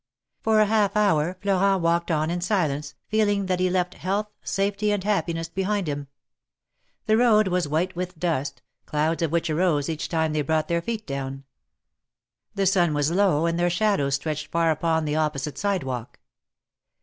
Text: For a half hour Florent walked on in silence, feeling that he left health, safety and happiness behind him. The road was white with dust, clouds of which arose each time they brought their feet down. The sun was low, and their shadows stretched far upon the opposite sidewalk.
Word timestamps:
For 0.41 0.59
a 0.59 0.65
half 0.65 0.97
hour 0.97 1.35
Florent 1.43 1.83
walked 1.83 2.09
on 2.09 2.31
in 2.31 2.41
silence, 2.41 2.95
feeling 3.07 3.45
that 3.45 3.59
he 3.59 3.69
left 3.69 3.93
health, 3.93 4.31
safety 4.43 4.91
and 4.91 5.03
happiness 5.03 5.47
behind 5.47 5.87
him. 5.87 6.07
The 7.05 7.17
road 7.17 7.49
was 7.49 7.67
white 7.67 7.95
with 7.95 8.17
dust, 8.17 8.63
clouds 8.87 9.21
of 9.21 9.31
which 9.31 9.47
arose 9.51 9.89
each 9.89 10.09
time 10.09 10.33
they 10.33 10.41
brought 10.41 10.69
their 10.69 10.81
feet 10.81 11.05
down. 11.05 11.43
The 12.55 12.65
sun 12.65 12.95
was 12.95 13.11
low, 13.11 13.45
and 13.45 13.59
their 13.59 13.69
shadows 13.69 14.15
stretched 14.15 14.47
far 14.47 14.71
upon 14.71 15.05
the 15.05 15.17
opposite 15.17 15.59
sidewalk. 15.59 16.17